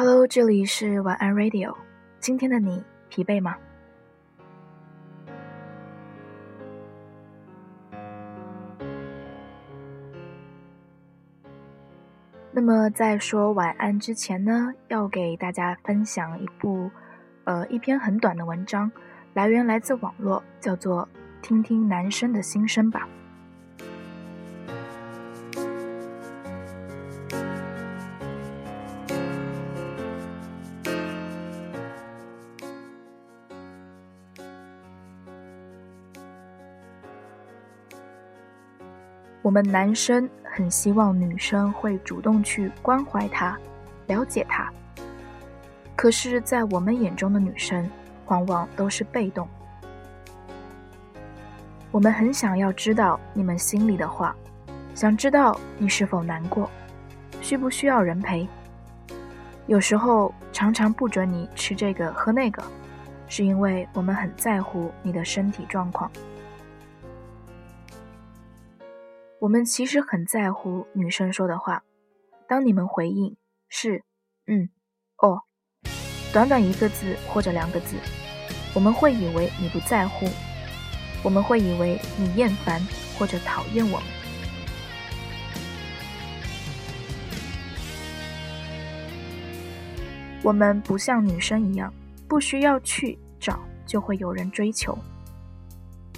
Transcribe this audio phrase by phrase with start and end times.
[0.00, 1.74] Hello，这里是晚安 Radio。
[2.20, 3.56] 今天的你疲惫吗？
[12.52, 16.88] 那么在说晚安之前呢，要给大家分享一部，
[17.42, 18.92] 呃，一篇很短的文章，
[19.34, 21.08] 来源来自网络，叫做
[21.44, 23.08] 《听听男生的心声吧》。
[39.42, 43.58] 我们男生很希望女生会主动去关怀他、
[44.06, 44.70] 了解他，
[45.96, 47.88] 可是，在我们眼中的女生
[48.26, 49.48] 往往都是被动。
[51.90, 54.34] 我们很想要知道你们心里的话，
[54.94, 56.68] 想知道你是否难过，
[57.40, 58.46] 需不需要人陪。
[59.66, 62.62] 有时候常常不准你吃这个喝那个，
[63.28, 66.10] 是因为我们很在乎你的身体状况。
[69.48, 71.82] 我们其实很在乎女生说的话。
[72.46, 73.34] 当你们回应
[73.70, 74.04] 是
[74.46, 74.68] “嗯
[75.16, 75.40] ”“哦”，
[76.34, 77.96] 短短一个字或者两个字，
[78.74, 80.26] 我们会以为你不在乎，
[81.24, 82.78] 我们会以为你厌烦
[83.18, 84.06] 或者讨厌我们。
[90.42, 91.90] 我们不像女生一样，
[92.28, 94.94] 不需要去找就会有人追求。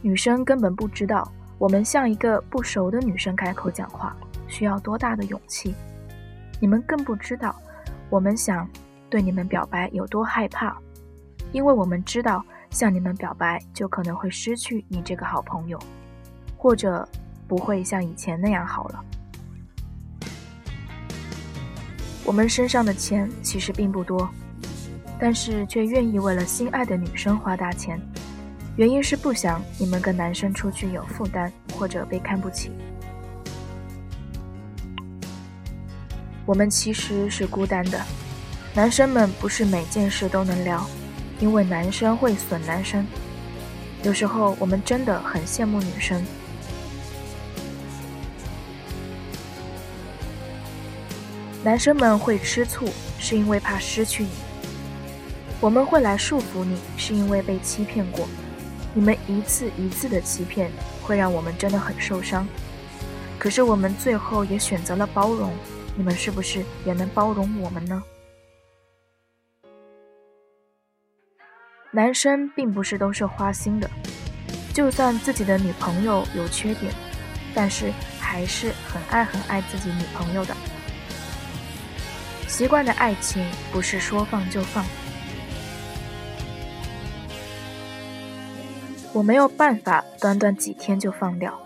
[0.00, 1.28] 女生根本不知道。
[1.58, 4.14] 我们向一个不熟的女生开口讲话，
[4.46, 5.74] 需要多大的勇气？
[6.60, 7.56] 你们更不知道，
[8.10, 8.68] 我们想
[9.08, 10.76] 对你们表白有多害怕，
[11.52, 15.78] 因为我们知道向你们表白就可能会失去你这个好朋友，
[16.58, 17.08] 或者
[17.48, 19.04] 不会像以前那样好了。
[22.22, 24.28] 我们身上的钱其实并不多，
[25.18, 27.98] 但是却愿意为了心爱的女生花大钱。
[28.76, 32.70] 原因是不想你们跟男生出去有负担或者被看不起。
[36.44, 37.98] 我们其实是孤单的，
[38.74, 40.86] 男生们不是每件事都能聊，
[41.40, 43.06] 因为男生会损男生。
[44.02, 46.22] 有时候我们真的很羡慕女生，
[51.64, 52.86] 男生们会吃醋
[53.18, 54.30] 是因为怕失去你，
[55.62, 58.28] 我们会来束缚你是因为被欺骗过。
[58.96, 62.48] 你们一次一次的欺骗，会让我们真的很受伤。
[63.38, 65.52] 可是我们最后也选择了包容，
[65.94, 68.02] 你们是不是也能包容我们呢？
[71.90, 73.90] 男生并不是都是花心的，
[74.72, 76.90] 就算自己的女朋友有缺点，
[77.54, 80.56] 但是还是很爱很爱自己女朋友的。
[82.48, 84.82] 习惯的爱情不是说放就放。
[89.16, 91.58] 我没有办法短短几天就放掉。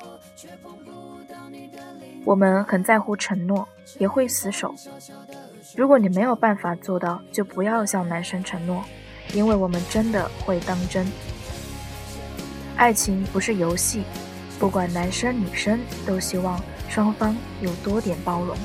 [2.24, 3.68] 我们很在乎承诺，
[3.98, 4.72] 也会死守。
[5.74, 8.84] 如果你没有办法做到，就不要向男生承诺，
[9.34, 11.04] 因为我们真的会当真。
[12.76, 14.04] 爱情不是游戏，
[14.60, 16.56] 不管男生女生，都希望
[16.88, 18.56] 双方有多点包容。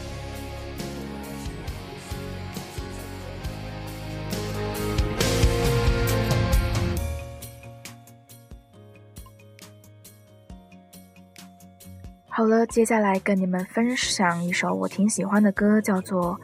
[12.37, 16.37] 好了，接下来跟你们分享一首我挺喜欢的歌，叫做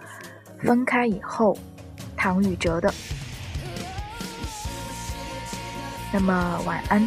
[0.65, 1.53] 《分开以后》，
[2.15, 2.93] 唐禹哲的。
[6.13, 7.05] 那么晚安。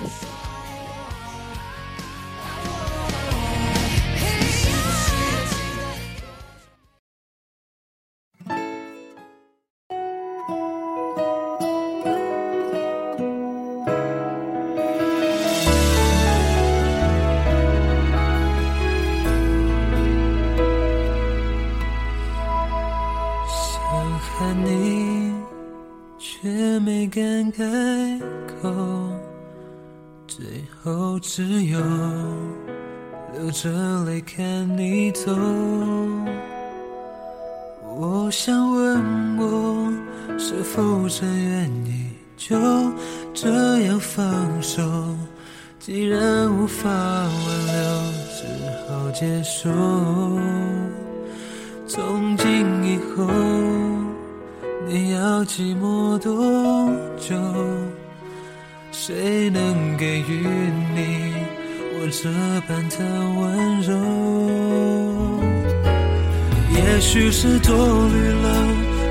[30.37, 30.45] 最
[30.83, 31.79] 后只有
[33.33, 33.71] 流着
[34.05, 34.45] 泪看
[34.77, 35.31] 你走。
[37.97, 39.93] 我想问我
[40.37, 42.57] 是否真愿意就
[43.33, 44.83] 这样放手？
[45.79, 48.45] 既然无法挽留，只
[48.89, 49.71] 好接受。
[51.87, 53.31] 从今以后。
[54.87, 57.35] 你要寂寞多久？
[59.07, 60.49] 谁能给予
[60.95, 61.35] 你
[61.93, 62.31] 我这
[62.67, 62.97] 般的
[63.39, 63.93] 温柔？
[66.75, 68.47] 也许是多虑了，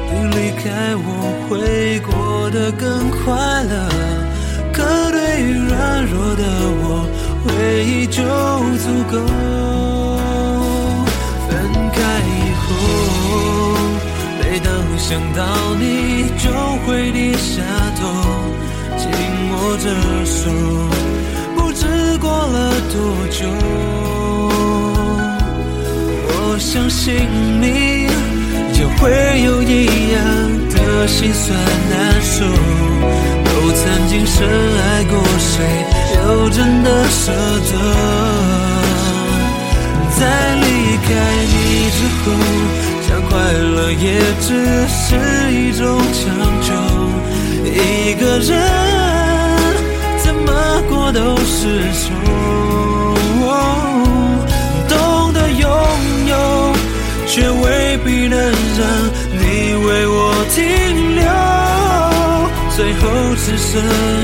[0.09, 1.07] 你离开我
[1.47, 3.21] 会过得更快
[3.65, 3.87] 乐，
[4.73, 4.81] 可
[5.11, 6.41] 对于软弱的
[6.81, 7.05] 我，
[7.45, 7.53] 回
[7.85, 8.23] 忆就
[8.81, 9.13] 足够。
[11.47, 11.51] 分
[11.93, 12.01] 开
[12.33, 12.65] 以后，
[14.41, 15.39] 每当想到
[15.75, 16.49] 你，就
[16.87, 17.61] 会低下
[18.01, 18.01] 头，
[19.63, 19.89] 握着
[20.25, 20.49] 手，
[21.55, 21.85] 不知
[22.19, 22.95] 过了多
[23.31, 23.47] 久。
[26.27, 27.13] 我相信
[27.61, 28.03] 你。
[28.75, 29.09] 也会
[29.43, 30.19] 有一样
[30.69, 31.57] 的心酸
[31.89, 32.43] 难受，
[33.45, 35.51] 都曾经深爱过谁，
[36.15, 36.17] 又
[36.49, 37.31] 真的舍
[37.69, 37.71] 得？
[40.19, 40.21] 在
[40.55, 40.65] 离
[41.05, 41.07] 开
[41.53, 41.55] 你
[41.95, 42.23] 之后，
[43.07, 44.03] 想快乐也
[44.41, 44.47] 只
[44.87, 45.05] 是
[45.53, 45.81] 一种
[46.11, 46.21] 强
[46.61, 46.67] 求，
[47.65, 48.51] 一个人
[50.45, 52.11] 怎么过都是错，
[54.89, 55.69] 懂得拥
[56.27, 56.33] 有。
[57.25, 58.85] 却未必能让
[59.31, 60.59] 你为我停
[61.15, 61.23] 留，
[62.75, 63.01] 最后
[63.37, 63.71] 只剩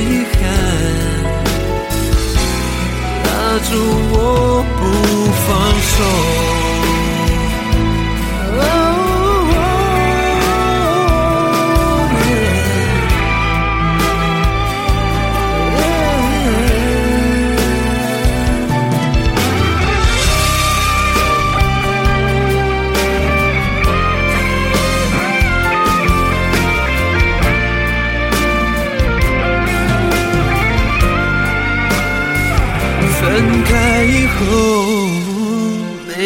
[0.03, 0.43] 遗憾，
[3.23, 3.27] 拉
[3.63, 3.71] 住
[4.11, 4.13] 我
[4.77, 4.79] 不
[5.47, 5.47] 放
[5.81, 5.97] 手。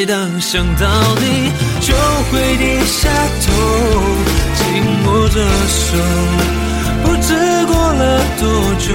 [0.03, 0.85] 每当想到
[1.21, 1.95] 你，就
[2.29, 3.09] 会低下
[3.45, 3.47] 头，
[4.53, 5.39] 紧握着
[5.69, 5.95] 手，
[7.05, 7.29] 不知
[7.67, 8.43] 过了多
[8.79, 8.93] 久。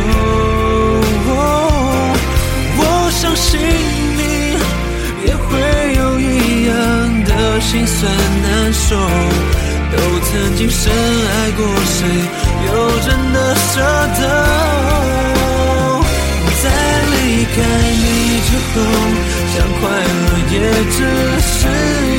[2.77, 3.59] 我相信
[4.19, 4.21] 你
[5.27, 5.49] 也会
[5.97, 6.77] 有一样
[7.25, 7.97] 的心酸
[8.43, 8.95] 难受，
[9.91, 9.97] 都
[10.29, 11.97] 曾经深爱过谁，
[12.67, 12.69] 又
[13.01, 13.81] 真的舍
[14.21, 14.21] 得。
[16.61, 16.65] 在
[17.13, 17.15] 离
[17.47, 17.57] 开
[17.97, 18.05] 你
[18.45, 18.77] 之后，
[19.55, 19.83] 想快
[20.85, 22.18] 只是。